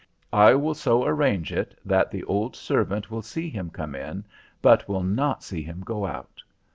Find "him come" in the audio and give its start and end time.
3.51-3.93